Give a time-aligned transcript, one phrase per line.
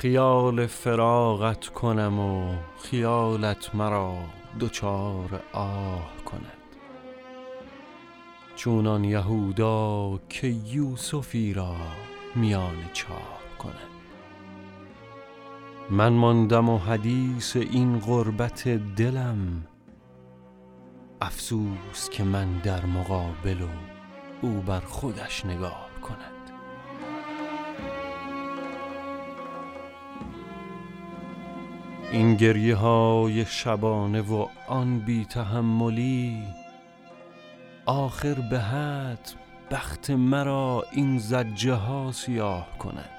[0.00, 4.16] خیال فراغت کنم و خیالت مرا
[4.60, 6.58] دچار آه کند.
[8.56, 11.76] چونان یهودا که یوسفی را
[12.34, 13.74] میان چاه کند
[15.90, 19.66] من ماندم و حدیث این غربت دلم.
[21.20, 23.68] افسوس که من در مقابل و
[24.42, 26.39] او بر خودش نگاه کند.
[32.12, 36.42] این گریه های شبانه و آن بی تحملی
[37.86, 39.30] آخر به حد
[39.70, 43.10] بخت مرا این زجه ها سیاه کند.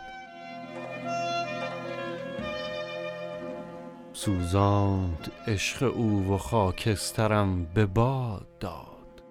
[4.14, 9.24] سوزاند عشق او و خاکسترم به باد داد.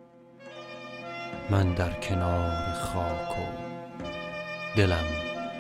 [1.50, 3.42] من در کنار خاک و
[4.76, 5.04] دلم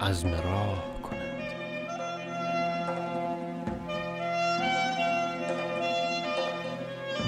[0.00, 0.99] عزم راه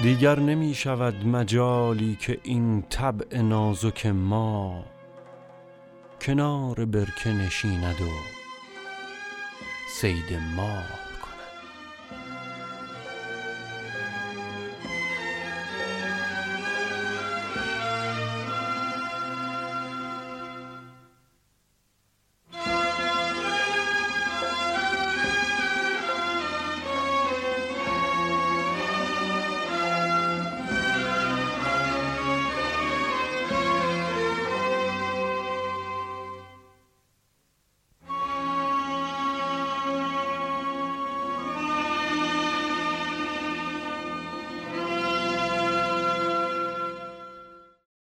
[0.03, 4.85] دیگر نمی شود مجالی که این طبع نازک ما
[6.21, 8.11] کنار برکه نشیند و
[9.99, 11.12] صید ماه